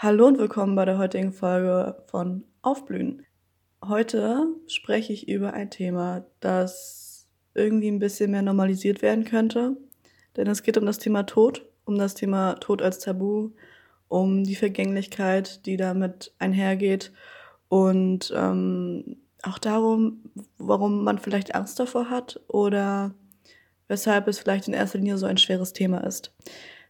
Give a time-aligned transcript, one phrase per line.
[0.00, 3.26] Hallo und willkommen bei der heutigen Folge von Aufblühen.
[3.84, 9.76] Heute spreche ich über ein Thema, das irgendwie ein bisschen mehr normalisiert werden könnte.
[10.36, 13.50] Denn es geht um das Thema Tod, um das Thema Tod als Tabu,
[14.06, 17.10] um die Vergänglichkeit, die damit einhergeht
[17.68, 23.16] und ähm, auch darum, warum man vielleicht Angst davor hat oder
[23.88, 26.32] weshalb es vielleicht in erster Linie so ein schweres Thema ist.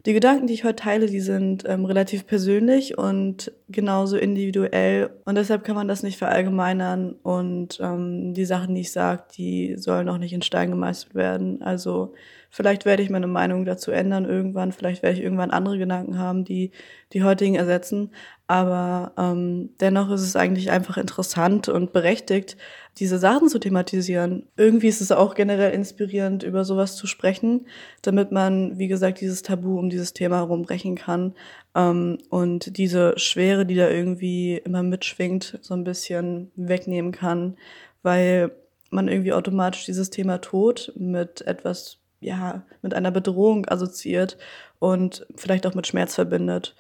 [0.07, 5.35] Die Gedanken, die ich heute teile, die sind ähm, relativ persönlich und genauso individuell und
[5.35, 10.09] deshalb kann man das nicht verallgemeinern und ähm, die Sachen, die ich sage, die sollen
[10.09, 11.63] auch nicht in Stein gemeißelt werden.
[11.63, 12.15] Also
[12.51, 16.45] vielleicht werde ich meine Meinung dazu ändern irgendwann, vielleicht werde ich irgendwann andere Gedanken haben,
[16.45, 16.73] die
[17.13, 18.11] die heutigen ersetzen,
[18.47, 22.57] aber ähm, dennoch ist es eigentlich einfach interessant und berechtigt,
[22.99, 24.49] diese Sachen zu thematisieren.
[24.57, 27.67] Irgendwie ist es auch generell inspirierend, über sowas zu sprechen,
[28.03, 31.35] damit man, wie gesagt, dieses Tabu um dieses Thema herumbrechen kann.
[31.75, 37.57] Ähm, und diese Schwere, die da irgendwie immer mitschwingt, so ein bisschen wegnehmen kann,
[38.03, 38.53] weil
[38.91, 44.39] man irgendwie automatisch dieses Thema Tod mit etwas, ja, mit einer Bedrohung assoziiert
[44.79, 46.75] und vielleicht auch mit Schmerz verbindet.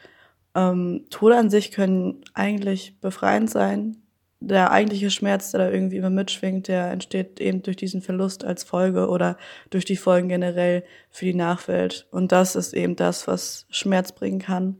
[0.55, 4.03] Ähm, Tode an sich können eigentlich befreiend sein,
[4.41, 8.62] der eigentliche Schmerz, der da irgendwie immer mitschwingt, der entsteht eben durch diesen Verlust als
[8.62, 9.36] Folge oder
[9.70, 12.06] durch die Folgen generell für die Nachwelt.
[12.12, 14.77] Und das ist eben das, was Schmerz bringen kann.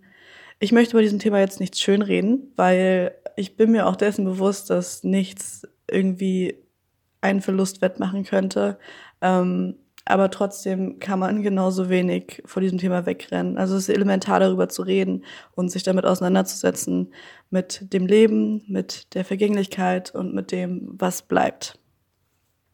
[0.61, 4.71] Ich möchte bei diesem Thema jetzt nichts schönreden, weil ich bin mir auch dessen bewusst,
[4.71, 6.59] dass nichts irgendwie
[7.21, 8.79] einen Verlust wettmachen könnte.
[9.21, 9.77] Ähm,
[10.09, 13.59] aber trotzdem kann man genauso wenig vor diesem Thema wegrennen.
[13.59, 17.13] Also es ist elementar darüber zu reden und sich damit auseinanderzusetzen
[17.51, 21.79] mit dem Leben, mit der Vergänglichkeit und mit dem, was bleibt.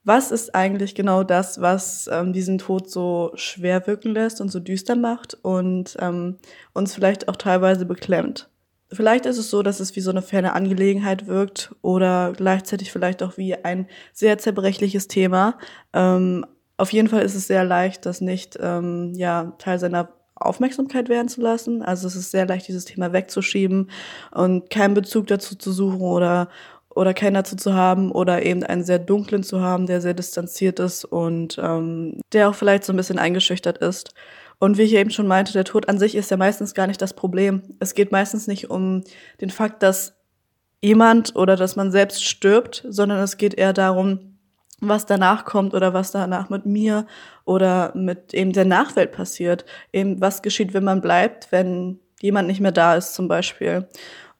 [0.04, 4.60] Was ist eigentlich genau das, was ähm, diesen Tod so schwer wirken lässt und so
[4.60, 6.36] düster macht und ähm,
[6.74, 8.50] uns vielleicht auch teilweise beklemmt?
[8.92, 13.22] Vielleicht ist es so, dass es wie so eine ferne Angelegenheit wirkt oder gleichzeitig vielleicht
[13.22, 15.58] auch wie ein sehr zerbrechliches Thema,
[15.94, 16.44] ähm,
[16.76, 21.28] auf jeden Fall ist es sehr leicht, das nicht ähm, ja, Teil seiner Aufmerksamkeit werden
[21.28, 21.82] zu lassen.
[21.82, 23.90] Also es ist sehr leicht, dieses Thema wegzuschieben
[24.32, 26.48] und keinen Bezug dazu zu suchen oder,
[26.90, 30.80] oder keinen dazu zu haben oder eben einen sehr dunklen zu haben, der sehr distanziert
[30.80, 34.14] ist und ähm, der auch vielleicht so ein bisschen eingeschüchtert ist.
[34.58, 37.02] Und wie ich eben schon meinte, der Tod an sich ist ja meistens gar nicht
[37.02, 37.62] das Problem.
[37.78, 39.02] Es geht meistens nicht um
[39.40, 40.14] den Fakt, dass
[40.80, 44.33] jemand oder dass man selbst stirbt, sondern es geht eher darum,
[44.80, 47.06] was danach kommt oder was danach mit mir
[47.44, 49.64] oder mit eben der Nachwelt passiert.
[49.92, 53.88] Eben was geschieht, wenn man bleibt, wenn jemand nicht mehr da ist zum Beispiel.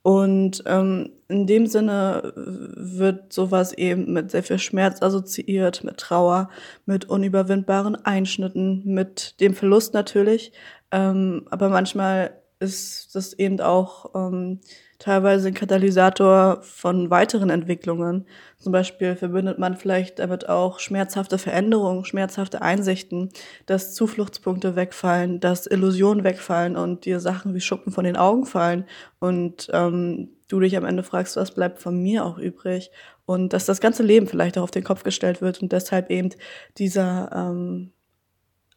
[0.02, 6.50] Und ähm, in dem Sinne wird sowas eben mit sehr viel Schmerz assoziiert, mit Trauer,
[6.84, 10.52] mit unüberwindbaren Einschnitten, mit dem Verlust natürlich.
[10.90, 14.60] Ähm, aber manchmal ist das eben auch ähm,
[14.98, 18.26] teilweise ein Katalysator von weiteren Entwicklungen.
[18.58, 23.30] Zum Beispiel verbindet man vielleicht damit auch schmerzhafte Veränderungen, schmerzhafte Einsichten,
[23.66, 28.86] dass Zufluchtspunkte wegfallen, dass Illusionen wegfallen und dir Sachen wie Schuppen von den Augen fallen
[29.18, 32.90] und ähm, du dich am Ende fragst, was bleibt von mir auch übrig
[33.26, 36.30] und dass das ganze Leben vielleicht auch auf den Kopf gestellt wird und deshalb eben
[36.78, 37.92] dieser ähm,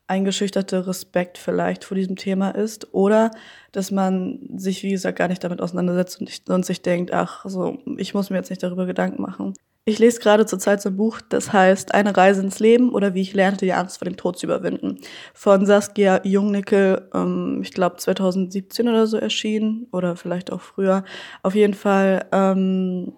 [0.07, 3.31] eingeschüchterte Respekt vielleicht vor diesem Thema ist oder
[3.71, 7.45] dass man sich, wie gesagt, gar nicht damit auseinandersetzt und, ich, und sich denkt, ach,
[7.45, 9.53] so, ich muss mir jetzt nicht darüber Gedanken machen.
[9.89, 13.21] Ich lese gerade zurzeit so ein Buch, das heißt Eine Reise ins Leben oder wie
[13.21, 14.97] ich lernte, die Angst vor dem Tod zu überwinden.
[15.33, 21.05] Von Saskia Jungnickel, ähm, ich glaube 2017 oder so erschienen oder vielleicht auch früher.
[21.41, 23.13] Auf jeden Fall ähm,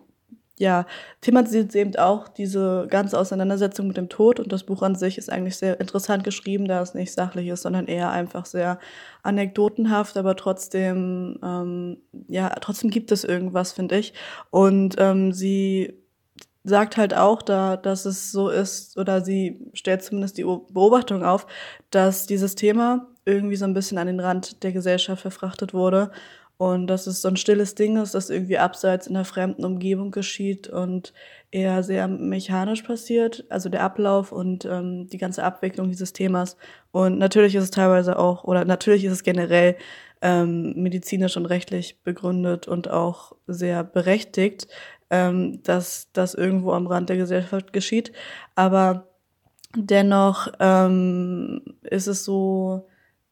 [0.60, 0.86] ja,
[1.22, 5.32] thematisiert eben auch diese ganze Auseinandersetzung mit dem Tod und das Buch an sich ist
[5.32, 8.78] eigentlich sehr interessant geschrieben, da es nicht sachlich ist, sondern eher einfach sehr
[9.24, 14.14] anekdotenhaft, aber trotzdem, ähm, ja, trotzdem gibt es irgendwas, finde ich.
[14.50, 15.94] Und ähm, sie
[16.66, 21.48] sagt halt auch da, dass es so ist, oder sie stellt zumindest die Beobachtung auf,
[21.90, 26.12] dass dieses Thema irgendwie so ein bisschen an den Rand der Gesellschaft verfrachtet wurde
[26.60, 30.12] und dass es so ein stilles Ding ist, das irgendwie abseits in einer fremden Umgebung
[30.12, 31.14] geschieht und
[31.52, 36.58] eher sehr mechanisch passiert, also der Ablauf und ähm, die ganze Abwicklung dieses Themas.
[36.92, 39.78] Und natürlich ist es teilweise auch, oder natürlich ist es generell
[40.22, 44.68] ähm, medizinisch und rechtlich begründet und auch sehr berechtigt,
[45.10, 48.12] ähm, dass das irgendwo am Rand der Gesellschaft geschieht.
[48.56, 49.08] Aber
[49.78, 52.89] dennoch ähm, ist es so,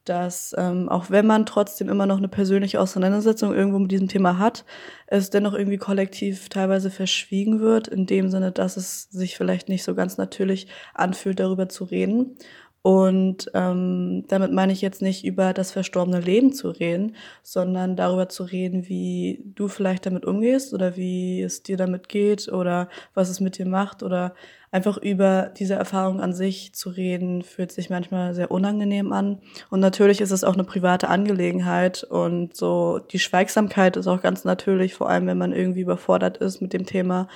[0.08, 4.38] dass ähm, auch wenn man trotzdem immer noch eine persönliche Auseinandersetzung irgendwo mit diesem Thema
[4.38, 4.64] hat,
[5.06, 9.84] es dennoch irgendwie kollektiv teilweise verschwiegen wird, in dem Sinne, dass es sich vielleicht nicht
[9.84, 12.36] so ganz natürlich anfühlt, darüber zu reden.
[12.82, 18.28] Und ähm, damit meine ich jetzt nicht über das verstorbene Leben zu reden, sondern darüber
[18.28, 23.28] zu reden, wie du vielleicht damit umgehst oder wie es dir damit geht oder was
[23.28, 24.34] es mit dir macht oder
[24.70, 29.40] einfach über diese Erfahrung an sich zu reden, fühlt sich manchmal sehr unangenehm an.
[29.70, 34.44] Und natürlich ist es auch eine private Angelegenheit und so die Schweigsamkeit ist auch ganz
[34.44, 37.28] natürlich, vor allem wenn man irgendwie überfordert ist mit dem Thema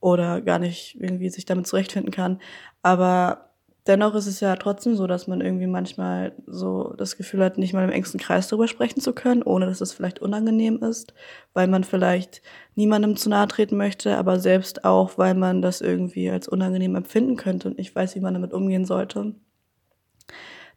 [0.00, 2.40] oder gar nicht irgendwie sich damit zurechtfinden kann.
[2.82, 3.47] Aber
[3.88, 7.72] dennoch ist es ja trotzdem so, dass man irgendwie manchmal so das Gefühl hat, nicht
[7.72, 11.14] mal im engsten Kreis darüber sprechen zu können, ohne dass es vielleicht unangenehm ist,
[11.54, 12.42] weil man vielleicht
[12.76, 17.36] niemandem zu nahe treten möchte, aber selbst auch, weil man das irgendwie als unangenehm empfinden
[17.36, 19.34] könnte und nicht weiß, wie man damit umgehen sollte.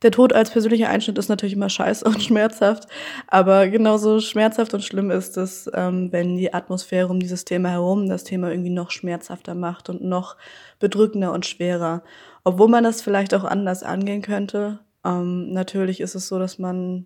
[0.02, 2.88] Der Tod als persönlicher Einschnitt ist natürlich immer scheiße und schmerzhaft,
[3.28, 8.10] aber genauso schmerzhaft und schlimm ist es, ähm, wenn die Atmosphäre um dieses Thema herum
[8.10, 10.38] das Thema irgendwie noch schmerzhafter macht und noch
[10.80, 12.04] bedrückender und schwerer
[12.44, 14.80] obwohl man das vielleicht auch anders angehen könnte.
[15.06, 17.06] Ähm, natürlich ist es so, dass man,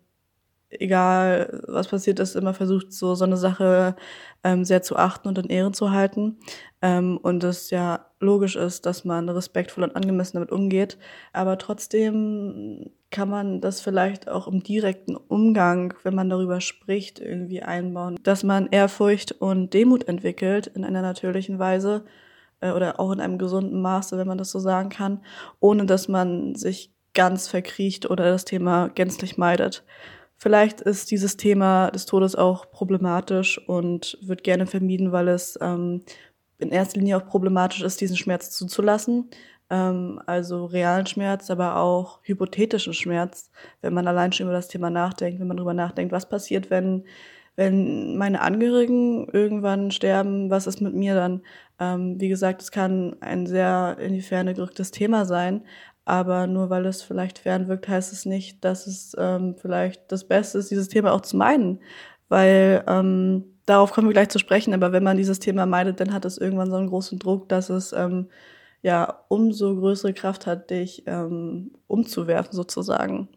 [0.79, 3.95] egal was passiert ist, immer versucht, so, so eine Sache
[4.43, 6.37] ähm, sehr zu achten und in Ehren zu halten.
[6.81, 10.97] Ähm, und es ja logisch ist, dass man respektvoll und angemessen damit umgeht.
[11.33, 17.63] Aber trotzdem kann man das vielleicht auch im direkten Umgang, wenn man darüber spricht, irgendwie
[17.63, 22.05] einbauen, dass man Ehrfurcht und Demut entwickelt in einer natürlichen Weise
[22.61, 25.21] äh, oder auch in einem gesunden Maße, wenn man das so sagen kann,
[25.59, 29.83] ohne dass man sich ganz verkriecht oder das Thema gänzlich meidet.
[30.37, 36.03] Vielleicht ist dieses Thema des Todes auch problematisch und wird gerne vermieden, weil es ähm,
[36.57, 39.29] in erster Linie auch problematisch ist, diesen Schmerz zuzulassen.
[39.69, 43.49] Ähm, also realen Schmerz, aber auch hypothetischen Schmerz,
[43.81, 47.05] wenn man allein schon über das Thema nachdenkt, wenn man darüber nachdenkt, was passiert, wenn
[47.55, 51.41] wenn meine Angehörigen irgendwann sterben, was ist mit mir dann?
[51.79, 55.63] Ähm, wie gesagt, es kann ein sehr in die Ferne gerücktes Thema sein,
[56.05, 60.23] aber nur weil es vielleicht fern wirkt, heißt es nicht, dass es ähm, vielleicht das
[60.27, 61.81] Beste ist, dieses Thema auch zu meiden.
[62.29, 66.13] Weil ähm, darauf kommen wir gleich zu sprechen, aber wenn man dieses Thema meidet, dann
[66.13, 68.29] hat es irgendwann so einen großen Druck, dass es ähm,
[68.81, 73.29] ja umso größere Kraft hat, dich ähm, umzuwerfen sozusagen.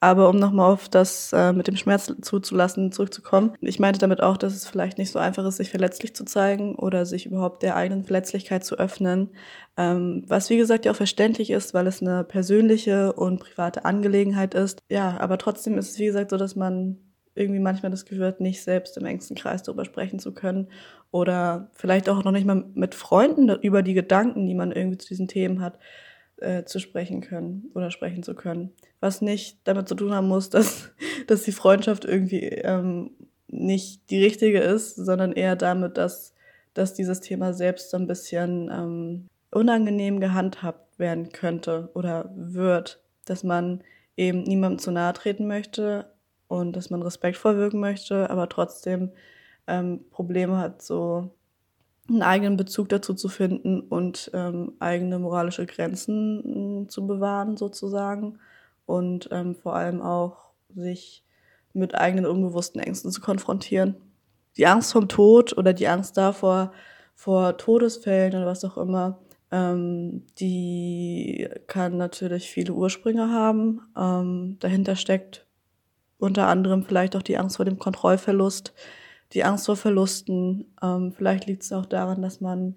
[0.00, 3.54] Aber um nochmal auf das äh, mit dem Schmerz zuzulassen, zurückzukommen.
[3.60, 6.74] Ich meinte damit auch, dass es vielleicht nicht so einfach ist, sich verletzlich zu zeigen
[6.76, 9.30] oder sich überhaupt der eigenen Verletzlichkeit zu öffnen.
[9.76, 14.54] Ähm, was wie gesagt ja auch verständlich ist, weil es eine persönliche und private Angelegenheit
[14.54, 14.80] ist.
[14.88, 16.98] Ja, aber trotzdem ist es wie gesagt so, dass man
[17.36, 20.68] irgendwie manchmal das Gefühl hat, nicht selbst im engsten Kreis darüber sprechen zu können
[21.10, 25.08] oder vielleicht auch noch nicht mal mit Freunden über die Gedanken, die man irgendwie zu
[25.08, 25.78] diesen Themen hat,
[26.38, 28.72] äh, zu sprechen können oder sprechen zu können.
[29.00, 30.90] Was nicht damit zu tun haben muss, dass,
[31.26, 33.10] dass die Freundschaft irgendwie ähm,
[33.48, 36.34] nicht die richtige ist, sondern eher damit, dass,
[36.74, 43.00] dass dieses Thema selbst so ein bisschen ähm, unangenehm gehandhabt werden könnte oder wird.
[43.24, 43.82] Dass man
[44.16, 46.10] eben niemandem zu nahe treten möchte
[46.48, 49.12] und dass man respektvoll wirken möchte, aber trotzdem
[49.66, 51.30] ähm, Probleme hat, so
[52.08, 58.38] einen eigenen Bezug dazu zu finden und ähm, eigene moralische Grenzen äh, zu bewahren sozusagen
[58.86, 61.24] und ähm, vor allem auch sich
[61.72, 63.96] mit eigenen unbewussten Ängsten zu konfrontieren.
[64.56, 66.72] Die Angst vom Tod oder die Angst davor,
[67.14, 69.18] vor Todesfällen oder was auch immer,
[69.50, 73.80] ähm, die kann natürlich viele Ursprünge haben.
[73.96, 75.46] Ähm, dahinter steckt
[76.18, 78.72] unter anderem vielleicht auch die Angst vor dem Kontrollverlust,
[79.32, 80.72] die Angst vor Verlusten.
[80.82, 82.76] Ähm, vielleicht liegt es auch daran, dass man,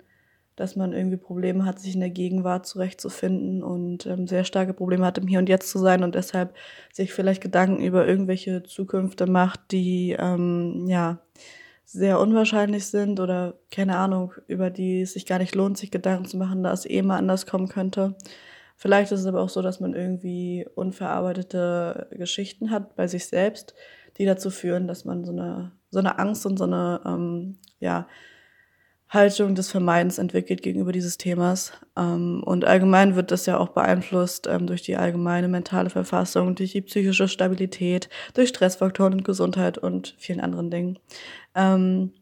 [0.56, 5.06] dass man irgendwie Probleme hat, sich in der Gegenwart zurechtzufinden und ähm, sehr starke Probleme
[5.06, 6.56] hat, im Hier und Jetzt zu sein und deshalb
[6.92, 11.20] sich vielleicht Gedanken über irgendwelche Zukünfte macht, die ähm, ja
[11.86, 16.26] sehr unwahrscheinlich sind oder keine Ahnung, über die es sich gar nicht lohnt, sich Gedanken
[16.26, 18.16] zu machen, da es eh mal anders kommen könnte.
[18.76, 23.74] Vielleicht ist es aber auch so, dass man irgendwie unverarbeitete Geschichten hat bei sich selbst,
[24.18, 28.08] die dazu führen, dass man so eine so eine Angst und so eine ähm, ja,
[29.10, 31.74] Haltung des Vermeidens entwickelt gegenüber dieses Themas.
[31.98, 36.74] Ähm, und allgemein wird das ja auch beeinflusst ähm, durch die allgemeine mentale Verfassung, durch
[36.74, 41.00] die psychische Stabilität, durch Stressfaktoren und Gesundheit und vielen anderen Dingen.
[41.56, 42.14] Ähm,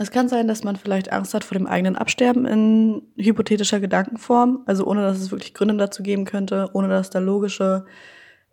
[0.00, 4.62] es kann sein, dass man vielleicht Angst hat vor dem eigenen Absterben in hypothetischer Gedankenform,
[4.66, 7.84] also ohne dass es wirklich Gründe dazu geben könnte, ohne dass da logische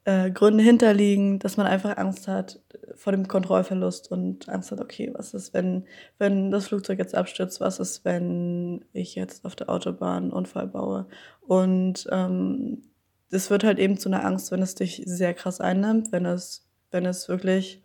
[0.06, 2.60] äh, Gründe hinterliegen, dass man einfach Angst hat
[2.96, 5.86] vor dem Kontrollverlust und Angst hat, okay, was ist, wenn,
[6.20, 10.68] wenn das Flugzeug jetzt abstürzt, was ist, wenn ich jetzt auf der Autobahn einen Unfall
[10.68, 11.08] baue?
[11.42, 12.84] Und ähm,
[13.32, 16.68] das wird halt eben zu einer Angst, wenn es dich sehr krass einnimmt, wenn es,
[16.92, 17.82] wenn es wirklich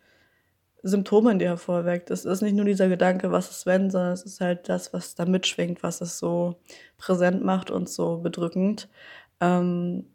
[0.83, 2.11] Symptome in dir hervorweckt.
[2.11, 5.15] Es ist nicht nur dieser Gedanke, was ist wenn, sondern es ist halt das, was
[5.15, 6.57] da mitschwingt, was es so
[6.99, 8.89] präsent macht und so bedrückend.
[9.41, 10.07] Ähm,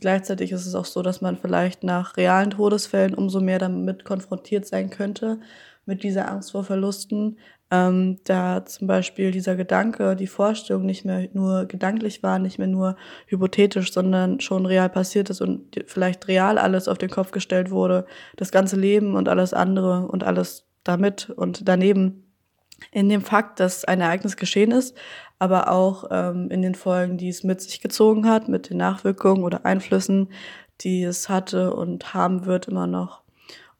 [0.00, 4.66] gleichzeitig ist es auch so, dass man vielleicht nach realen Todesfällen umso mehr damit konfrontiert
[4.66, 5.38] sein könnte,
[5.86, 7.36] mit dieser Angst vor Verlusten,
[7.70, 12.68] ähm, da zum Beispiel dieser Gedanke, die Vorstellung nicht mehr nur gedanklich war, nicht mehr
[12.68, 17.70] nur hypothetisch, sondern schon real passiert ist und vielleicht real alles auf den Kopf gestellt
[17.70, 22.23] wurde, das ganze Leben und alles andere und alles damit und daneben
[22.90, 24.96] in dem Fakt, dass ein Ereignis geschehen ist,
[25.38, 29.42] aber auch ähm, in den Folgen, die es mit sich gezogen hat, mit den Nachwirkungen
[29.44, 30.28] oder Einflüssen,
[30.80, 33.22] die es hatte und haben wird immer noch.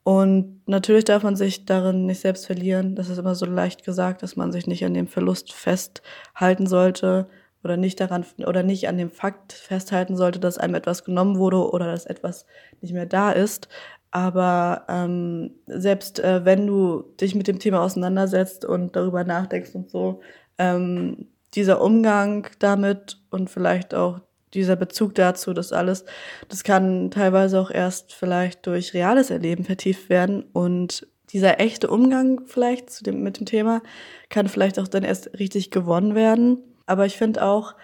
[0.05, 2.95] Und natürlich darf man sich darin nicht selbst verlieren.
[2.95, 7.27] Das ist immer so leicht gesagt, dass man sich nicht an dem Verlust festhalten sollte
[7.65, 11.71] oder nicht daran oder nicht an dem Fakt festhalten sollte, dass einem etwas genommen wurde
[11.71, 12.45] oder dass etwas
[12.83, 13.69] nicht mehr da ist.
[14.15, 19.91] Aber ähm, selbst äh, wenn du dich mit dem Thema auseinandersetzt und darüber nachdenkst und
[19.91, 20.21] so,
[20.57, 24.21] ähm, dieser Umgang damit und vielleicht auch
[24.55, 26.05] dieser Bezug dazu, das alles,
[26.49, 32.43] das kann teilweise auch erst vielleicht durch reales Erleben vertieft werden und dieser echte Umgang
[32.47, 33.83] vielleicht zu dem, mit dem Thema
[34.29, 36.59] kann vielleicht auch dann erst richtig gewonnen werden.
[36.87, 37.75] Aber ich finde auch,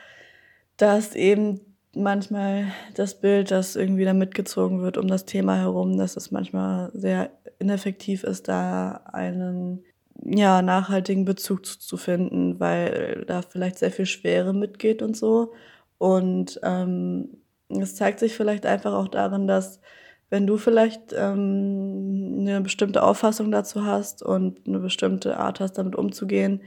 [0.76, 6.16] dass eben manchmal das Bild, das irgendwie da mitgezogen wird um das Thema herum, dass
[6.16, 9.84] es manchmal sehr ineffektiv ist, da einen
[10.22, 15.52] ja, nachhaltigen Bezug zu, zu finden, weil da vielleicht sehr viel Schwere mitgeht und so.
[15.98, 19.80] Und ähm, es zeigt sich vielleicht einfach auch darin, dass
[20.28, 25.96] wenn du vielleicht ähm, eine bestimmte Auffassung dazu hast und eine bestimmte Art hast, damit
[25.96, 26.62] umzugehen,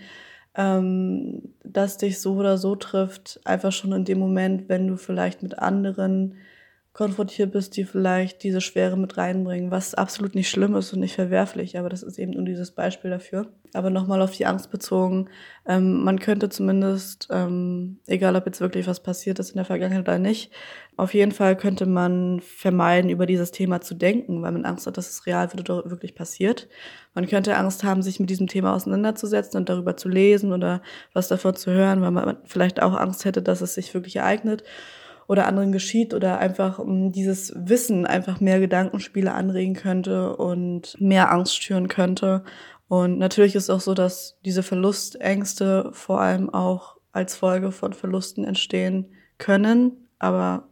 [0.55, 5.43] ähm, dass dich so oder so trifft, einfach schon in dem Moment, wenn du vielleicht
[5.43, 6.35] mit anderen
[6.93, 11.15] konfrontiert bist, die vielleicht diese Schwere mit reinbringen, was absolut nicht schlimm ist und nicht
[11.15, 13.47] verwerflich, aber das ist eben nur dieses Beispiel dafür.
[13.73, 15.29] Aber nochmal auf die Angst bezogen,
[15.67, 20.07] ähm, man könnte zumindest, ähm, egal ob jetzt wirklich was passiert ist in der Vergangenheit
[20.07, 20.51] oder nicht,
[20.95, 24.97] auf jeden Fall könnte man vermeiden, über dieses Thema zu denken, weil man Angst hat,
[24.97, 26.67] dass es real wird oder wirklich passiert.
[27.15, 30.81] Man könnte Angst haben, sich mit diesem Thema auseinanderzusetzen und darüber zu lesen oder
[31.13, 34.63] was davon zu hören, weil man vielleicht auch Angst hätte, dass es sich wirklich ereignet
[35.27, 41.31] oder anderen geschieht oder einfach um, dieses Wissen einfach mehr Gedankenspiele anregen könnte und mehr
[41.31, 42.43] Angst schüren könnte.
[42.87, 48.43] Und natürlich ist auch so, dass diese Verlustängste vor allem auch als Folge von Verlusten
[48.43, 50.67] entstehen können, aber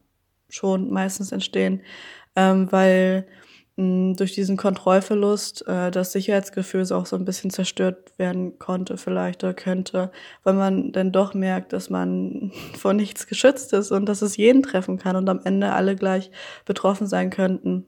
[0.50, 1.82] schon meistens entstehen,
[2.36, 3.28] ähm, weil
[3.78, 9.44] durch diesen Kontrollverlust äh, das Sicherheitsgefühl so auch so ein bisschen zerstört werden konnte vielleicht
[9.44, 10.12] oder könnte,
[10.44, 14.62] weil man dann doch merkt, dass man vor nichts geschützt ist und dass es jeden
[14.62, 16.32] treffen kann und am Ende alle gleich
[16.66, 17.88] betroffen sein könnten.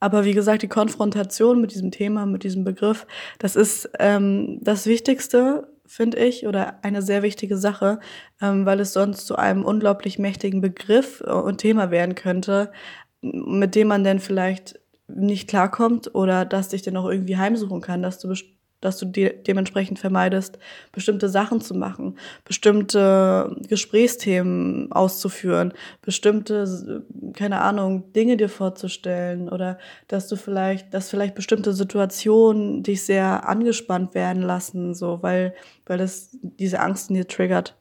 [0.00, 3.06] Aber wie gesagt, die Konfrontation mit diesem Thema, mit diesem Begriff,
[3.38, 8.00] das ist ähm, das Wichtigste, finde ich, oder eine sehr wichtige Sache,
[8.40, 12.72] ähm, weil es sonst zu einem unglaublich mächtigen Begriff und Thema werden könnte,
[13.20, 18.02] mit dem man dann vielleicht nicht klarkommt oder dass dich dann auch irgendwie heimsuchen kann,
[18.02, 18.32] dass du
[18.80, 20.58] dass du de dementsprechend vermeidest,
[20.92, 30.28] bestimmte Sachen zu machen, bestimmte Gesprächsthemen auszuführen, bestimmte, keine Ahnung, Dinge dir vorzustellen oder dass
[30.28, 35.54] du vielleicht, dass vielleicht bestimmte Situationen dich sehr angespannt werden lassen, so, weil,
[35.86, 37.76] weil es diese Angst in dir triggert.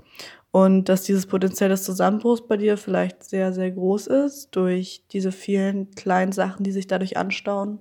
[0.52, 5.32] Und dass dieses Potenzial des Zusammenbruchs bei dir vielleicht sehr, sehr groß ist durch diese
[5.32, 7.80] vielen kleinen Sachen, die sich dadurch anstauen.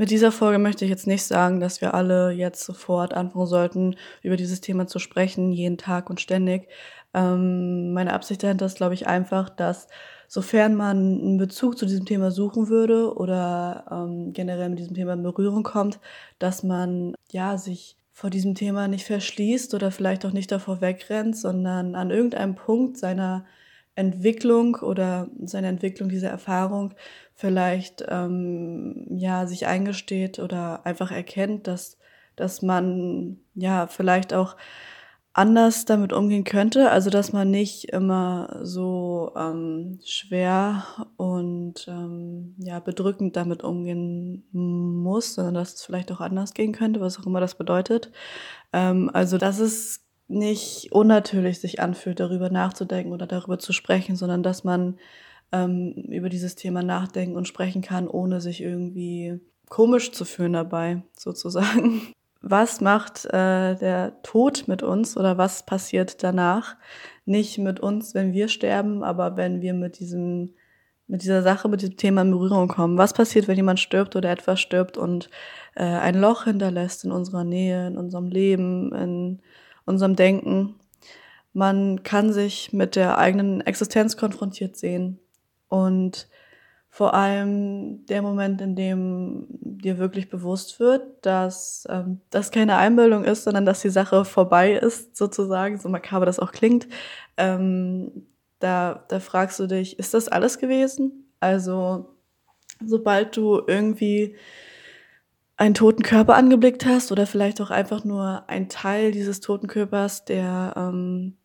[0.00, 3.96] Mit dieser Folge möchte ich jetzt nicht sagen, dass wir alle jetzt sofort anfangen sollten,
[4.22, 6.68] über dieses Thema zu sprechen, jeden Tag und ständig.
[7.14, 9.88] Ähm, meine Absicht dahinter ist, glaube ich, einfach, dass
[10.28, 15.14] sofern man einen Bezug zu diesem Thema suchen würde oder ähm, generell mit diesem Thema
[15.14, 15.98] in Berührung kommt,
[16.38, 21.36] dass man ja sich vor diesem Thema nicht verschließt oder vielleicht auch nicht davor wegrennt,
[21.36, 23.46] sondern an irgendeinem Punkt seiner
[23.94, 26.94] Entwicklung oder seiner Entwicklung dieser Erfahrung
[27.34, 31.98] vielleicht ähm, ja sich eingesteht oder einfach erkennt, dass
[32.38, 34.56] dass man ja vielleicht auch
[35.38, 36.90] anders damit umgehen könnte.
[36.90, 40.84] Also dass man nicht immer so ähm, schwer
[41.16, 47.00] und ähm, ja bedrückend damit umgehen muss, sondern dass es vielleicht auch anders gehen könnte,
[47.00, 48.10] was auch immer das bedeutet.
[48.72, 54.42] Ähm, also dass es nicht unnatürlich sich anfühlt, darüber nachzudenken oder darüber zu sprechen, sondern
[54.42, 54.98] dass man
[55.52, 61.02] ähm, über dieses Thema nachdenken und sprechen kann, ohne sich irgendwie komisch zu fühlen dabei,
[61.16, 66.76] sozusagen was macht äh, der Tod mit uns oder was passiert danach?
[67.24, 70.54] Nicht mit uns, wenn wir sterben, aber wenn wir mit diesem
[71.08, 72.98] mit dieser Sache, mit diesem Thema in Berührung kommen.
[72.98, 75.30] Was passiert, wenn jemand stirbt oder etwas stirbt und
[75.74, 79.40] äh, ein Loch hinterlässt in unserer Nähe, in unserem Leben, in
[79.86, 80.74] unserem Denken?
[81.54, 85.18] Man kann sich mit der eigenen Existenz konfrontiert sehen.
[85.68, 86.28] Und
[86.90, 93.24] vor allem der Moment, in dem dir wirklich bewusst wird, dass ähm, das keine Einbildung
[93.24, 96.88] ist, sondern dass die Sache vorbei ist, sozusagen, so makaber das auch klingt,
[97.36, 98.26] ähm,
[98.58, 101.30] da, da fragst du dich, ist das alles gewesen?
[101.40, 102.16] Also,
[102.84, 104.36] sobald du irgendwie
[105.56, 110.24] einen toten Körper angeblickt hast oder vielleicht auch einfach nur ein Teil dieses toten Körpers,
[110.24, 111.36] der, ähm,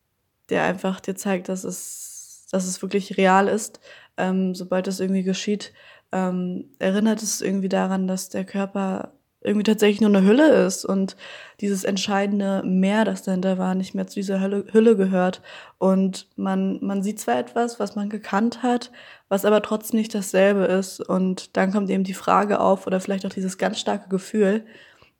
[0.50, 3.80] der einfach dir zeigt, dass es, dass es wirklich real ist,
[4.18, 5.74] ähm, sobald das irgendwie geschieht,
[6.12, 11.18] ähm, erinnert es irgendwie daran, dass der Körper irgendwie tatsächlich nur eine Hülle ist und
[11.60, 15.42] dieses entscheidende Meer, das dahinter war, nicht mehr zu dieser Hülle, Hülle gehört.
[15.78, 18.92] Und man, man sieht zwar etwas, was man gekannt hat,
[19.28, 21.02] was aber trotzdem nicht dasselbe ist.
[21.02, 24.66] Und dann kommt eben die Frage auf oder vielleicht auch dieses ganz starke Gefühl,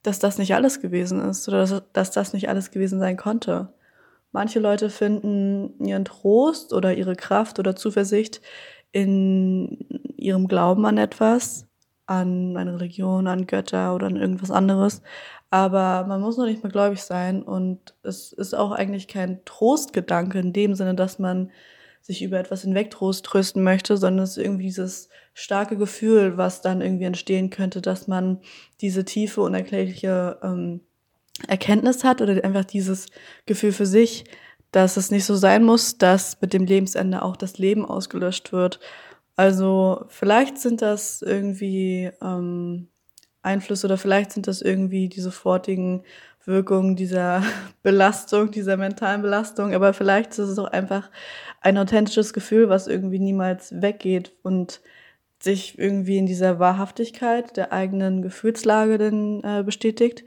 [0.02, 3.68] dass das nicht alles gewesen ist oder dass, dass das nicht alles gewesen sein konnte.
[4.32, 8.40] Manche Leute finden ihren Trost oder ihre Kraft oder Zuversicht
[8.94, 9.86] in
[10.16, 11.66] ihrem Glauben an etwas,
[12.06, 15.02] an eine Religion, an Götter oder an irgendwas anderes.
[15.50, 20.38] Aber man muss noch nicht mal gläubig sein und es ist auch eigentlich kein Trostgedanke
[20.38, 21.50] in dem Sinne, dass man
[22.02, 26.60] sich über etwas hinweg Trost trösten möchte, sondern es ist irgendwie dieses starke Gefühl, was
[26.60, 28.38] dann irgendwie entstehen könnte, dass man
[28.80, 30.82] diese tiefe, unerklärliche ähm,
[31.48, 33.06] Erkenntnis hat oder einfach dieses
[33.46, 34.24] Gefühl für sich,
[34.74, 38.80] dass es nicht so sein muss, dass mit dem Lebensende auch das Leben ausgelöscht wird.
[39.36, 42.88] Also vielleicht sind das irgendwie ähm,
[43.42, 46.02] Einflüsse oder vielleicht sind das irgendwie die sofortigen
[46.44, 47.44] Wirkungen dieser
[47.84, 51.08] Belastung, dieser mentalen Belastung, aber vielleicht ist es auch einfach
[51.60, 54.80] ein authentisches Gefühl, was irgendwie niemals weggeht und
[55.38, 60.24] sich irgendwie in dieser Wahrhaftigkeit der eigenen Gefühlslage denn äh, bestätigt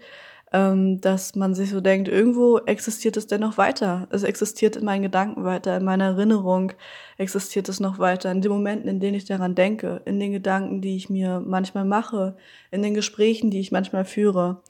[0.53, 4.07] ähm, dass man sich so denkt, irgendwo existiert es dennoch weiter.
[4.11, 6.71] Es existiert in meinen Gedanken weiter, in meiner Erinnerung
[7.17, 10.81] existiert es noch weiter, in den Momenten, in denen ich daran denke, in den Gedanken,
[10.81, 12.37] die ich mir manchmal mache,
[12.71, 14.61] in den Gesprächen, die ich manchmal führe.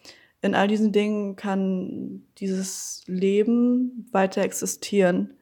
[0.41, 5.33] In all diesen Dingen kann dieses Leben weiter existieren.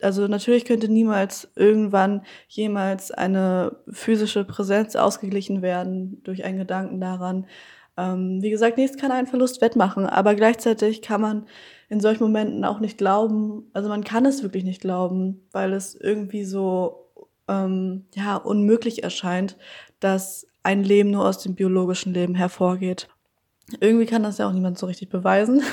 [0.00, 7.46] Also natürlich könnte niemals irgendwann jemals eine physische Präsenz ausgeglichen werden durch einen Gedanken daran,
[7.96, 11.46] ähm, wie gesagt, nichts kann einen Verlust wettmachen, aber gleichzeitig kann man
[11.88, 15.94] in solchen Momenten auch nicht glauben, also man kann es wirklich nicht glauben, weil es
[15.94, 17.10] irgendwie so
[17.48, 19.56] ähm, ja, unmöglich erscheint,
[20.00, 23.08] dass ein Leben nur aus dem biologischen Leben hervorgeht.
[23.80, 25.62] Irgendwie kann das ja auch niemand so richtig beweisen.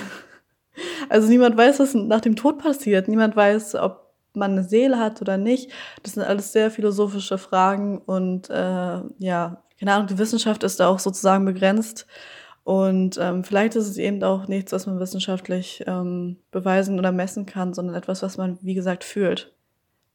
[1.10, 3.10] Also niemand weiß, was nach dem Tod passiert.
[3.10, 5.70] Niemand weiß, ob man eine Seele hat oder nicht.
[6.04, 10.90] Das sind alles sehr philosophische Fragen und äh, ja, keine Ahnung, die Wissenschaft ist da
[10.90, 12.06] auch sozusagen begrenzt.
[12.64, 17.48] Und ähm, vielleicht ist es eben auch nichts, was man wissenschaftlich ähm, beweisen oder messen
[17.48, 19.56] kann, sondern etwas, was man, wie gesagt, fühlt.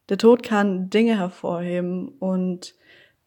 [0.08, 2.76] Der Tod kann Dinge hervorheben und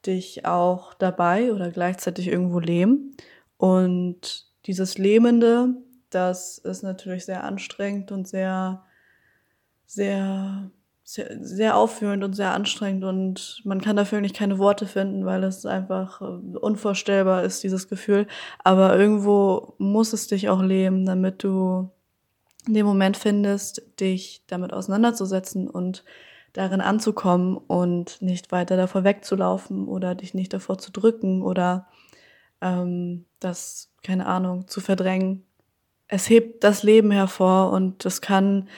[0.06, 3.18] dich auch dabei oder gleichzeitig irgendwo leben.
[3.58, 5.74] Und dieses Lähmende,
[6.10, 8.86] das ist natürlich sehr anstrengend und sehr,
[9.86, 10.72] sehr
[11.10, 15.44] sehr, sehr aufführend und sehr anstrengend und man kann dafür eigentlich keine Worte finden, weil
[15.44, 18.28] es einfach äh, unvorstellbar ist, dieses Gefühl.
[18.64, 21.90] Aber irgendwo muss es dich auch leben, damit du
[22.68, 26.04] den Moment findest, dich damit auseinanderzusetzen und
[26.54, 31.88] darin anzukommen und nicht weiter davor wegzulaufen oder dich nicht davor zu drücken oder
[32.62, 35.44] ähm, das, keine Ahnung, zu verdrängen.
[36.08, 38.70] Es hebt das Leben hervor und es kann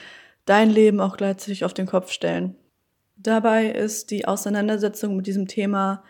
[0.44, 2.56] dein Leben auch gleichzeitig auf den Kopf stellen.
[3.16, 6.02] Dabei ist die Auseinandersetzung mit diesem Thema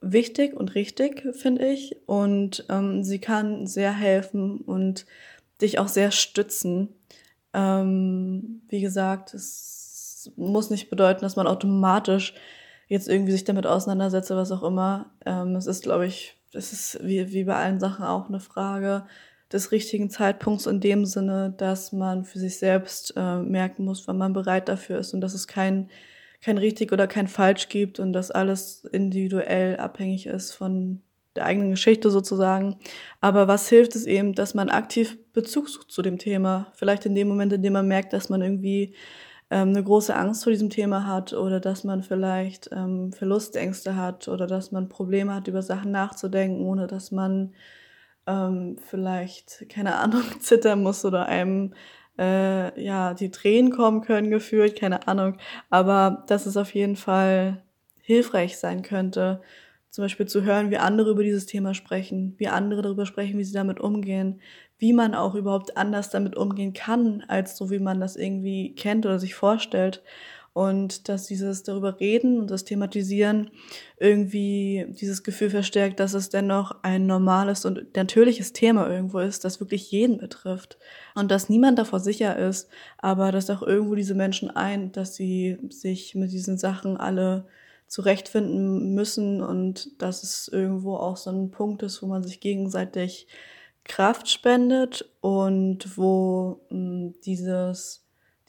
[0.00, 1.96] wichtig und richtig, finde ich.
[2.06, 5.06] Und ähm, sie kann sehr helfen und
[5.60, 6.88] dich auch sehr stützen.
[7.52, 12.34] Ähm, wie gesagt, es muss nicht bedeuten, dass man automatisch
[12.88, 15.10] jetzt irgendwie sich damit auseinandersetzt, was auch immer.
[15.24, 19.06] Ähm, es ist, glaube ich, es ist wie, wie bei allen Sachen auch eine Frage
[19.52, 24.18] des richtigen Zeitpunkts in dem Sinne, dass man für sich selbst äh, merken muss, wann
[24.18, 25.90] man bereit dafür ist und dass es kein,
[26.40, 31.02] kein richtig oder kein falsch gibt und dass alles individuell abhängig ist von
[31.36, 32.76] der eigenen Geschichte sozusagen.
[33.20, 36.72] Aber was hilft es eben, dass man aktiv Bezug sucht zu dem Thema?
[36.74, 38.94] Vielleicht in dem Moment, in dem man merkt, dass man irgendwie
[39.50, 44.28] ähm, eine große Angst vor diesem Thema hat oder dass man vielleicht ähm, Verlustängste hat
[44.28, 47.52] oder dass man Probleme hat, über Sachen nachzudenken, ohne dass man
[48.26, 51.74] ähm, vielleicht, keine Ahnung, zittern muss oder einem
[52.18, 55.38] äh, ja die Tränen kommen können gefühlt, keine Ahnung.
[55.70, 57.62] Aber dass es auf jeden Fall
[58.02, 59.40] hilfreich sein könnte,
[59.90, 63.44] zum Beispiel zu hören, wie andere über dieses Thema sprechen, wie andere darüber sprechen, wie
[63.44, 64.40] sie damit umgehen,
[64.78, 69.06] wie man auch überhaupt anders damit umgehen kann, als so wie man das irgendwie kennt
[69.06, 70.02] oder sich vorstellt.
[70.54, 73.50] Und dass dieses darüber reden und das Thematisieren
[73.98, 79.60] irgendwie dieses Gefühl verstärkt, dass es dennoch ein normales und natürliches Thema irgendwo ist, das
[79.60, 80.78] wirklich jeden betrifft.
[81.14, 85.58] Und dass niemand davor sicher ist, aber dass auch irgendwo diese Menschen ein, dass sie
[85.70, 87.46] sich mit diesen Sachen alle
[87.86, 93.26] zurechtfinden müssen und dass es irgendwo auch so ein Punkt ist, wo man sich gegenseitig
[93.84, 98.01] Kraft spendet und wo mh, hm, dieses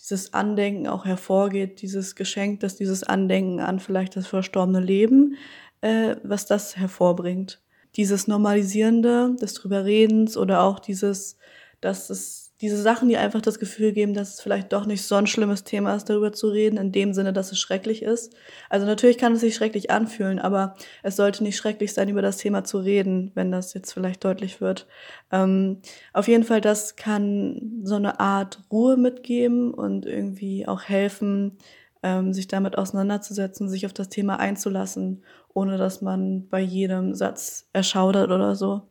[0.03, 5.37] dieses Andenken auch hervorgeht, dieses Geschenk, dass dieses Andenken an vielleicht das verstorbene Leben,
[5.81, 7.61] äh, was das hervorbringt.
[7.95, 11.37] Dieses Normalisierende des Drüberredens oder auch dieses,
[11.79, 15.15] dass es diese Sachen, die einfach das Gefühl geben, dass es vielleicht doch nicht so
[15.15, 18.33] ein schlimmes Thema ist, darüber zu reden, in dem Sinne, dass es schrecklich ist.
[18.69, 22.37] Also natürlich kann es sich schrecklich anfühlen, aber es sollte nicht schrecklich sein, über das
[22.37, 24.87] Thema zu reden, wenn das jetzt vielleicht deutlich wird.
[25.29, 25.81] Ähm,
[26.13, 31.57] auf jeden Fall, das kann so eine Art Ruhe mitgeben und irgendwie auch helfen,
[32.01, 35.21] ähm, sich damit auseinanderzusetzen, sich auf das Thema einzulassen,
[35.53, 38.83] ohne dass man bei jedem Satz erschaudert oder so.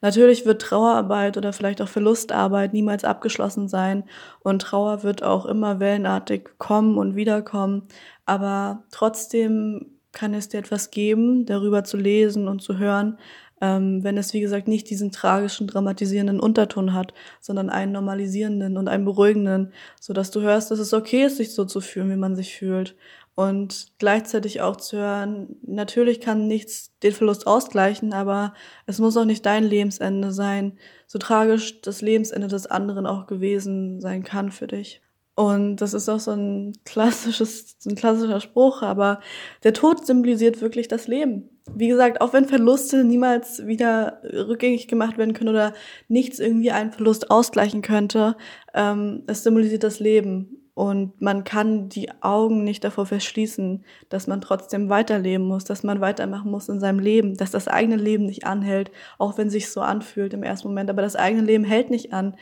[0.00, 4.04] Natürlich wird Trauerarbeit oder vielleicht auch Verlustarbeit niemals abgeschlossen sein
[4.40, 7.88] und Trauer wird auch immer wellenartig kommen und wiederkommen,
[8.26, 13.18] aber trotzdem kann es dir etwas geben, darüber zu lesen und zu hören,
[13.60, 18.88] ähm, wenn es, wie gesagt, nicht diesen tragischen, dramatisierenden Unterton hat, sondern einen normalisierenden und
[18.88, 22.16] einen beruhigenden, so dass du hörst, dass es okay ist, sich so zu fühlen, wie
[22.16, 22.94] man sich fühlt
[23.38, 28.52] und gleichzeitig auch zu hören, natürlich kann nichts den Verlust ausgleichen, aber
[28.86, 34.00] es muss auch nicht dein Lebensende sein, so tragisch das Lebensende des anderen auch gewesen
[34.00, 35.02] sein kann für dich.
[35.36, 39.20] Und das ist auch so ein klassisches, so ein klassischer Spruch, aber
[39.62, 41.48] der Tod symbolisiert wirklich das Leben.
[41.72, 45.74] Wie gesagt, auch wenn Verluste niemals wieder rückgängig gemacht werden können oder
[46.08, 48.36] nichts irgendwie einen Verlust ausgleichen könnte,
[48.74, 50.67] ähm, es symbolisiert das Leben.
[50.78, 56.00] Und man kann die Augen nicht davor verschließen, dass man trotzdem weiterleben muss, dass man
[56.00, 59.70] weitermachen muss in seinem Leben, dass das eigene Leben nicht anhält, auch wenn es sich
[59.70, 60.88] so anfühlt im ersten Moment.
[60.88, 62.36] Aber das eigene Leben hält nicht an.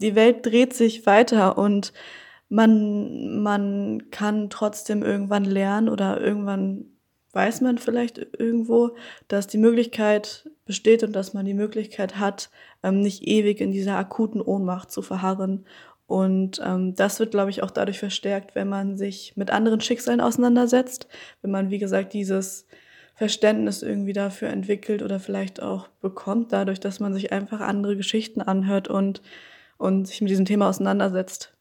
[0.00, 1.92] Die Welt dreht sich weiter und
[2.48, 6.86] man, man kann trotzdem irgendwann lernen oder irgendwann
[7.34, 8.96] weiß man vielleicht irgendwo,
[9.28, 12.50] dass die Möglichkeit besteht und dass man die Möglichkeit hat,
[12.82, 15.66] ähm, nicht ewig in dieser akuten Ohnmacht zu verharren
[16.06, 20.20] und ähm, das wird, glaube ich, auch dadurch verstärkt, wenn man sich mit anderen Schicksalen
[20.20, 21.08] auseinandersetzt,
[21.42, 22.66] wenn man, wie gesagt, dieses
[23.14, 28.40] Verständnis irgendwie dafür entwickelt oder vielleicht auch bekommt, dadurch, dass man sich einfach andere Geschichten
[28.40, 29.20] anhört und,
[29.78, 31.54] und sich mit diesem Thema auseinandersetzt.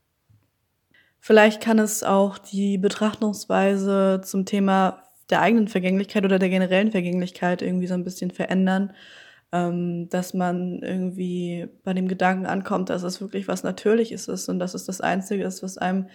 [1.19, 7.63] Vielleicht kann es auch die Betrachtungsweise zum Thema der eigenen Vergänglichkeit oder der generellen Vergänglichkeit
[7.63, 8.93] irgendwie so ein bisschen verändern
[9.56, 14.60] ähm, dass man irgendwie bei dem Gedanken ankommt, dass es wirklich was Natürliches ist und
[14.60, 16.10] dass es das Einzige ist, was einem,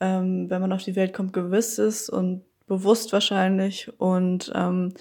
[0.00, 4.94] ähm, wenn man auf die Welt kommt, gewiss ist und bewusst wahrscheinlich und ähm,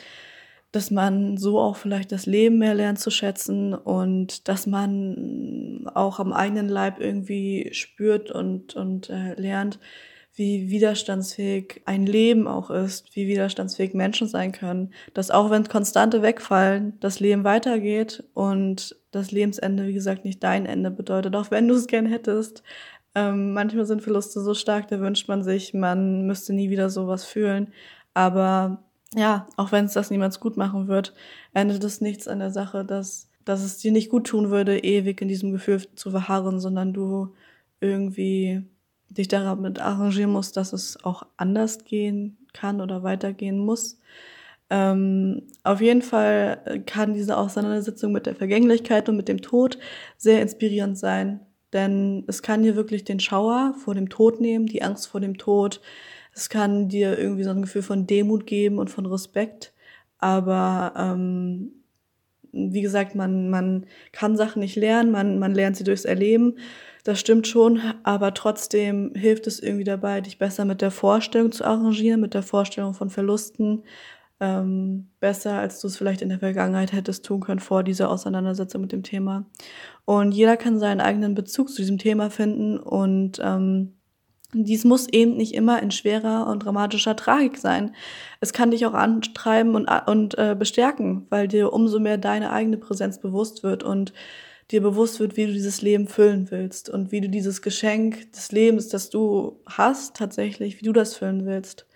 [0.73, 6.19] dass man so auch vielleicht das Leben mehr lernt zu schätzen und dass man auch
[6.19, 9.79] am eigenen Leib irgendwie spürt und, und äh, lernt,
[10.39, 16.21] wie widerstandsfähig ein Leben auch ist, wie widerstandsfähig Menschen sein können, dass auch wenn Konstante
[16.21, 21.67] wegfallen, das Leben weitergeht und das Lebensende, wie gesagt, nicht dein Ende bedeutet, auch wenn
[21.67, 22.63] du es gern hättest.
[23.15, 27.25] Ähm, manchmal sind Verluste so stark, da wünscht man sich, man müsste nie wieder sowas
[27.25, 27.73] fühlen.
[28.13, 28.83] Aber
[29.15, 31.13] ja, auch wenn es das niemals gut machen wird,
[31.53, 35.21] endet es nichts an der Sache, dass, dass es dir nicht gut tun würde, ewig
[35.21, 37.33] in diesem Gefühl zu verharren, sondern du
[37.81, 38.63] irgendwie
[39.09, 43.99] dich damit arrangieren musst, dass es auch anders gehen kann oder weitergehen muss.
[44.69, 49.79] Ähm, auf jeden Fall kann diese Auseinandersetzung mit der Vergänglichkeit und mit dem Tod
[50.17, 51.39] sehr inspirierend sein,
[51.73, 55.37] denn es kann dir wirklich den Schauer vor dem Tod nehmen, die Angst vor dem
[55.37, 55.81] Tod.
[56.33, 59.73] Es kann dir irgendwie so ein Gefühl von Demut geben und von Respekt,
[60.19, 61.71] aber ähm,
[62.51, 66.57] wie gesagt, man, man kann Sachen nicht lernen, man, man lernt sie durchs Erleben
[67.03, 71.63] das stimmt schon, aber trotzdem hilft es irgendwie dabei, dich besser mit der Vorstellung zu
[71.63, 73.83] arrangieren, mit der Vorstellung von Verlusten,
[74.41, 78.81] ähm, besser, als du es vielleicht in der Vergangenheit hättest tun können vor dieser Auseinandersetzung
[78.81, 79.45] mit dem Thema.
[80.05, 83.95] Und jeder kann seinen eigenen Bezug zu diesem Thema finden und ähm,
[84.53, 87.93] dies muss eben nicht immer in schwerer und dramatischer Tragik sein.
[88.39, 92.77] Es kann dich auch antreiben und, und äh, bestärken, weil dir umso mehr deine eigene
[92.77, 94.11] Präsenz bewusst wird und
[94.71, 98.51] dir bewusst wird, wie du dieses Leben füllen willst und wie du dieses Geschenk des
[98.51, 101.87] Lebens, das du hast, tatsächlich, wie du das füllen willst.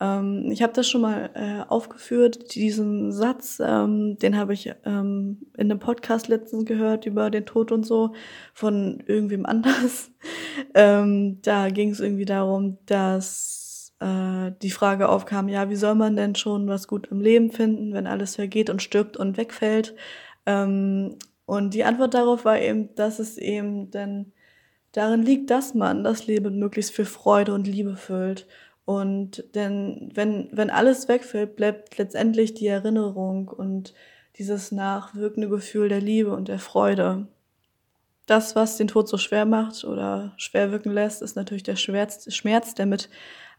[0.00, 5.46] Ähm, ich habe das schon mal äh, aufgeführt, diesen Satz, ähm, den habe ich ähm,
[5.56, 8.14] in einem Podcast letztens gehört über den Tod und so
[8.52, 10.10] von irgendwem anders.
[10.74, 16.16] ähm, da ging es irgendwie darum, dass äh, die Frage aufkam, ja, wie soll man
[16.16, 19.94] denn schon was gut im Leben finden, wenn alles vergeht und stirbt und wegfällt?
[21.46, 24.32] Und die Antwort darauf war eben, dass es eben denn
[24.92, 28.46] darin liegt, dass man das Leben möglichst für Freude und Liebe füllt.
[28.84, 33.94] Und denn wenn, wenn alles wegfällt, bleibt letztendlich die Erinnerung und
[34.38, 37.26] dieses nachwirkende Gefühl der Liebe und der Freude.
[38.26, 42.74] Das, was den Tod so schwer macht oder schwer wirken lässt, ist natürlich der Schmerz
[42.74, 43.08] der mit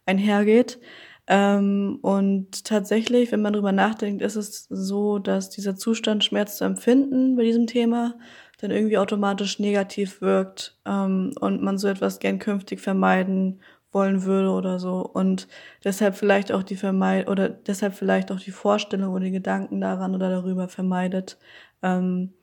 [0.05, 0.79] einhergeht.
[1.27, 6.63] Ähm, und tatsächlich, wenn man drüber nachdenkt, ist es so, dass dieser Zustand, Schmerz zu
[6.63, 8.15] empfinden bei diesem Thema,
[8.59, 13.61] dann irgendwie automatisch negativ wirkt ähm, und man so etwas gern künftig vermeiden
[13.91, 15.47] wollen würde oder so und
[15.83, 20.13] deshalb vielleicht auch die vermeid oder deshalb vielleicht auch die Vorstellung oder die Gedanken daran
[20.15, 21.37] oder darüber vermeidet.
[21.81, 22.33] Ähm,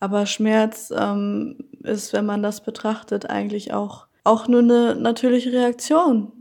[0.00, 6.39] aber Schmerz ähm, ist, wenn man das betrachtet, eigentlich auch auch nur eine natürliche Reaktion.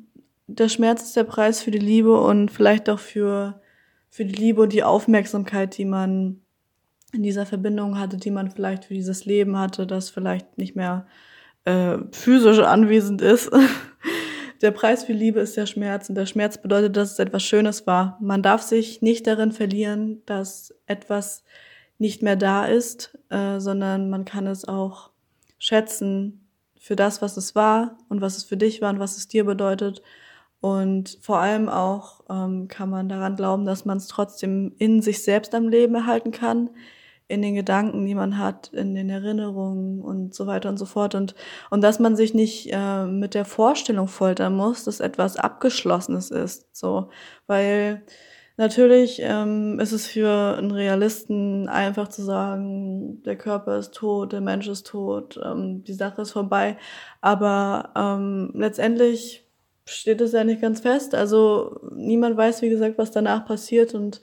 [0.51, 3.61] Der Schmerz ist der Preis für die Liebe und vielleicht auch für
[4.09, 6.41] für die Liebe und die Aufmerksamkeit, die man
[7.13, 11.07] in dieser Verbindung hatte, die man vielleicht für dieses Leben hatte, das vielleicht nicht mehr
[11.65, 13.51] äh, physisch anwesend ist.
[14.61, 17.87] Der Preis für Liebe ist der Schmerz und der Schmerz bedeutet, dass es etwas Schönes
[17.87, 18.17] war.
[18.19, 21.45] Man darf sich nicht darin verlieren, dass etwas
[21.97, 25.11] nicht mehr da ist, äh, sondern man kann es auch
[25.59, 26.45] schätzen
[26.77, 29.45] für das, was es war und was es für dich war und was es dir
[29.45, 30.01] bedeutet.
[30.61, 35.23] Und vor allem auch ähm, kann man daran glauben, dass man es trotzdem in sich
[35.23, 36.69] selbst am Leben erhalten kann,
[37.29, 41.15] in den Gedanken, die man hat, in den Erinnerungen und so weiter und so fort.
[41.15, 41.35] Und,
[41.69, 46.75] und dass man sich nicht äh, mit der Vorstellung foltern muss, dass etwas Abgeschlossenes ist.
[46.75, 47.09] So,
[47.47, 48.01] weil
[48.57, 54.41] natürlich ähm, ist es für einen Realisten einfach zu sagen, der Körper ist tot, der
[54.41, 56.77] Mensch ist tot, ähm, die Sache ist vorbei.
[57.21, 59.48] Aber ähm, letztendlich
[59.89, 61.15] steht es ja nicht ganz fest.
[61.15, 64.21] Also niemand weiß, wie gesagt, was danach passiert und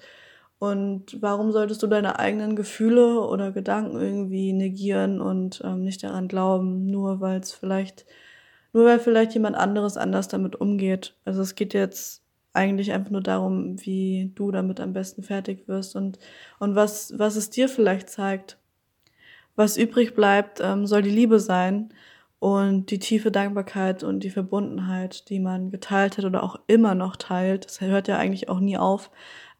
[0.58, 6.28] und warum solltest du deine eigenen Gefühle oder Gedanken irgendwie negieren und ähm, nicht daran
[6.28, 8.06] glauben, nur weil es vielleicht,
[8.72, 11.14] nur weil vielleicht jemand anderes anders damit umgeht?
[11.26, 12.22] Also es geht jetzt
[12.54, 16.18] eigentlich einfach nur darum, wie du damit am besten fertig wirst und,
[16.58, 18.56] und was, was es dir vielleicht zeigt.
[19.56, 21.92] Was übrig bleibt, ähm, soll die Liebe sein
[22.38, 27.16] und die tiefe Dankbarkeit und die Verbundenheit, die man geteilt hat oder auch immer noch
[27.16, 27.64] teilt.
[27.64, 29.10] Das hört ja eigentlich auch nie auf.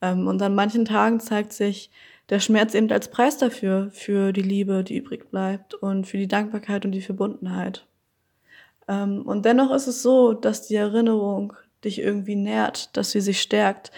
[0.03, 1.91] Ähm, und an manchen Tagen zeigt sich
[2.29, 6.29] der Schmerz eben als Preis dafür, für die Liebe, die übrig bleibt und für die
[6.29, 7.87] Dankbarkeit und die Verbundenheit.
[8.89, 13.41] Ähm, und dennoch ist es so, dass die Erinnerung dich irgendwie nährt, dass sie sich
[13.41, 13.93] stärkt,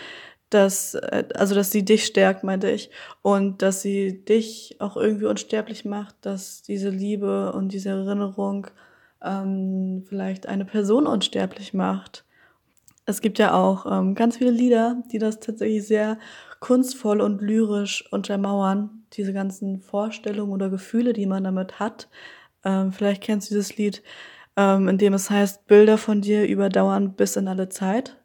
[0.50, 2.90] dass, äh, also dass sie dich stärkt, meinte ich,
[3.22, 8.68] und dass sie dich auch irgendwie unsterblich macht, dass diese Liebe und diese Erinnerung
[9.22, 12.24] ähm, vielleicht eine Person unsterblich macht.
[13.06, 16.18] Es gibt ja auch ähm, ganz viele Lieder, die das tatsächlich sehr
[16.60, 22.08] kunstvoll und lyrisch untermauern, diese ganzen Vorstellungen oder Gefühle, die man damit hat.
[22.64, 24.02] Ähm, vielleicht kennst du dieses Lied,
[24.56, 28.17] ähm, in dem es heißt, Bilder von dir überdauern bis in alle Zeit.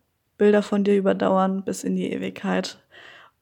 [0.43, 2.79] Bilder von dir überdauern bis in die Ewigkeit.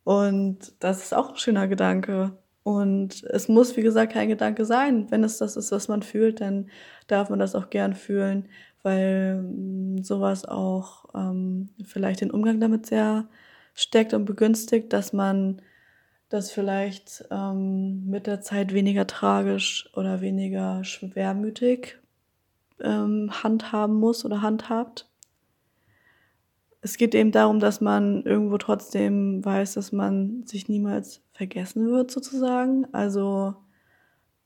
[0.03, 2.31] Und das ist auch ein schöner Gedanke.
[2.63, 5.09] Und es muss, wie gesagt, kein Gedanke sein.
[5.09, 6.69] Wenn es das ist, was man fühlt, dann
[7.07, 8.47] darf man das auch gern fühlen
[8.83, 13.27] weil mm, sowas auch ähm, vielleicht den Umgang damit sehr
[13.73, 15.61] stärkt und begünstigt, dass man
[16.29, 21.99] das vielleicht ähm, mit der Zeit weniger tragisch oder weniger schwermütig
[22.81, 25.09] ähm, handhaben muss oder handhabt.
[26.81, 32.09] Es geht eben darum, dass man irgendwo trotzdem weiß, dass man sich niemals vergessen wird,
[32.09, 32.87] sozusagen.
[32.91, 33.55] Also,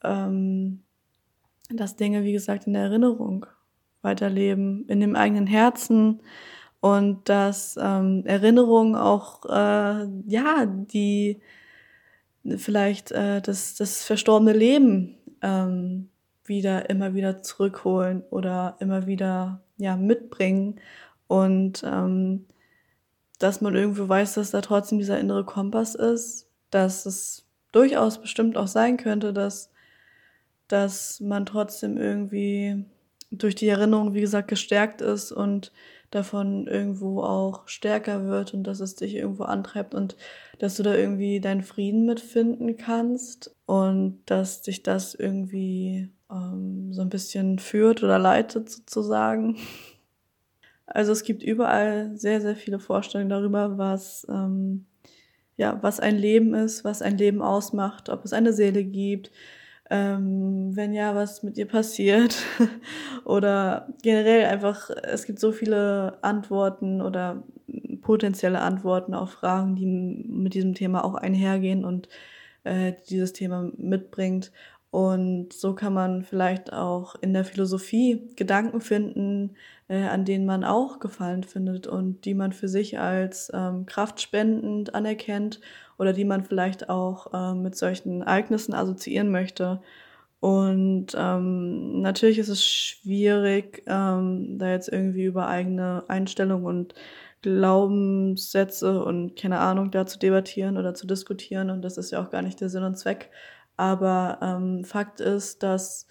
[0.04, 0.84] ähm,
[1.70, 3.46] dass Dinge, wie gesagt, in der Erinnerung
[4.02, 6.22] weiterleben, in dem eigenen Herzen
[6.82, 11.42] und dass ähm, Erinnerungen auch, äh, ja, die
[12.58, 16.10] vielleicht äh, das, das verstorbene Leben ähm,
[16.44, 20.80] wieder, immer wieder zurückholen oder immer wieder, ja, mitbringen
[21.28, 22.46] und ähm,
[23.40, 28.58] dass man irgendwo weiß, dass da trotzdem dieser innere Kompass ist, dass es durchaus bestimmt
[28.58, 29.72] auch sein könnte, dass,
[30.68, 32.86] dass man trotzdem irgendwie
[33.32, 35.72] durch die Erinnerung, wie gesagt, gestärkt ist und
[36.12, 40.16] davon irgendwo auch stärker wird und dass es dich irgendwo antreibt und
[40.60, 47.02] dass du da irgendwie deinen Frieden mitfinden kannst und dass dich das irgendwie ähm, so
[47.02, 49.58] ein bisschen führt oder leitet sozusagen.
[50.88, 54.86] Also es gibt überall sehr, sehr viele Vorstellungen darüber, was, ähm,
[55.58, 59.32] ja, was ein Leben ist, was ein Leben ausmacht, ob es eine Seele gibt,
[59.90, 62.38] ähm, wenn ja, was mit ihr passiert.
[63.26, 67.44] oder generell einfach, es gibt so viele Antworten oder
[68.02, 72.10] potenzielle Antworten auf Fragen, die mit diesem Thema auch einhergehen und
[72.64, 74.52] äh, dieses Thema mitbringt.
[74.92, 79.56] Und so kann man vielleicht auch in der Philosophie Gedanken finden,
[79.88, 84.96] äh, an denen man auch Gefallen findet und die man für sich als ähm, kraftspendend
[84.96, 85.62] anerkennt
[85.98, 89.82] oder die man vielleicht auch äh, mit solchen Ereignissen assoziieren möchte.
[90.40, 96.94] Und ähm, natürlich ist es schwierig, ähm, da jetzt irgendwie über eigene Einstellungen und
[97.42, 101.70] Glaubenssätze und keine Ahnung da zu debattieren oder zu diskutieren.
[101.70, 103.30] Und das ist ja auch gar nicht der Sinn und Zweck.
[103.78, 106.08] Aber ähm, Fakt ist, dass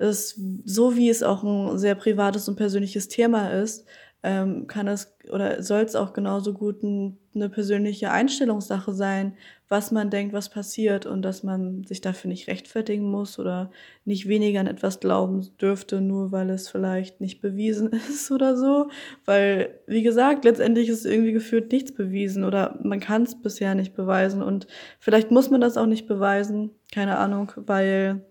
[0.00, 3.86] es, so wie es auch ein sehr privates und persönliches Thema ist,
[4.22, 9.34] ähm, kann es oder soll es auch genauso gut ein, eine persönliche Einstellungssache sein,
[9.68, 13.70] was man denkt, was passiert und dass man sich dafür nicht rechtfertigen muss oder
[14.04, 18.90] nicht weniger an etwas glauben dürfte, nur weil es vielleicht nicht bewiesen ist oder so.
[19.24, 23.94] Weil, wie gesagt, letztendlich ist irgendwie gefühlt nichts bewiesen oder man kann es bisher nicht
[23.94, 24.66] beweisen und
[24.98, 28.22] vielleicht muss man das auch nicht beweisen, keine Ahnung, weil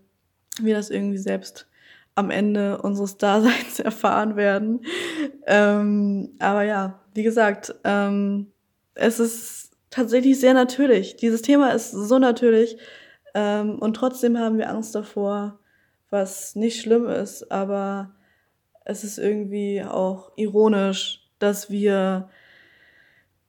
[0.64, 1.66] wir das irgendwie selbst
[2.14, 4.84] am Ende unseres Daseins erfahren werden.
[5.46, 8.52] Ähm, aber ja, wie gesagt, ähm,
[8.94, 11.16] es ist tatsächlich sehr natürlich.
[11.16, 12.76] Dieses Thema ist so natürlich
[13.34, 15.58] ähm, und trotzdem haben wir Angst davor,
[16.10, 18.14] was nicht schlimm ist, aber
[18.84, 22.28] es ist irgendwie auch ironisch, dass wir,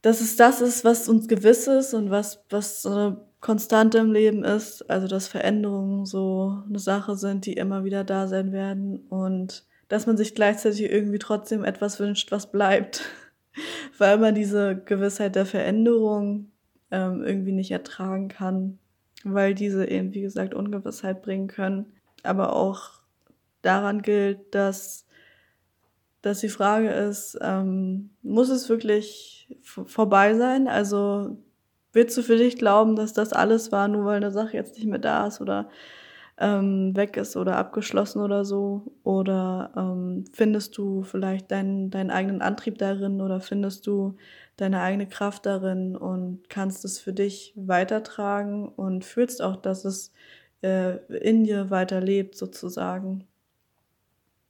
[0.02, 4.12] dass es das ist, was uns gewiss ist und was, was so eine Konstante im
[4.12, 9.00] Leben ist, also dass Veränderungen so eine Sache sind, die immer wieder da sein werden
[9.10, 13.04] und dass man sich gleichzeitig irgendwie trotzdem etwas wünscht, was bleibt,
[13.98, 16.52] weil man diese Gewissheit der Veränderung
[16.92, 18.78] ähm, irgendwie nicht ertragen kann,
[19.24, 21.94] weil diese eben, wie gesagt, Ungewissheit bringen können.
[22.24, 23.02] Aber auch
[23.64, 25.08] daran gilt, dass,
[26.22, 30.68] dass die Frage ist, ähm, muss es wirklich vorbei sein?
[30.68, 31.38] Also
[31.94, 34.88] willst du für dich glauben, dass das alles war, nur weil eine Sache jetzt nicht
[34.88, 35.70] mehr da ist oder
[36.38, 38.94] ähm, weg ist oder abgeschlossen oder so?
[39.04, 44.18] Oder ähm, findest du vielleicht deinen, deinen eigenen Antrieb darin oder findest du
[44.58, 50.14] deine eigene Kraft darin und kannst es für dich weitertragen und fühlst auch, dass es
[50.62, 53.28] äh, in dir weiterlebt sozusagen?